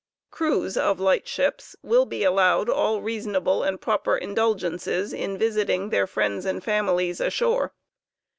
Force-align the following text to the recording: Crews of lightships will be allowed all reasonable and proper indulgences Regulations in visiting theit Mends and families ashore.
Crews 0.31 0.77
of 0.77 0.99
lightships 0.99 1.75
will 1.83 2.07
be 2.07 2.23
allowed 2.23 2.69
all 2.71 3.03
reasonable 3.03 3.61
and 3.61 3.79
proper 3.79 4.17
indulgences 4.17 5.11
Regulations 5.11 5.33
in 5.33 5.37
visiting 5.37 5.89
theit 5.91 6.15
Mends 6.17 6.43
and 6.43 6.63
families 6.63 7.21
ashore. 7.21 7.71